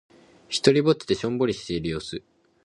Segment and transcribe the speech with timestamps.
[0.49, 2.23] ひとりっぼちでしょんぼりしている様子。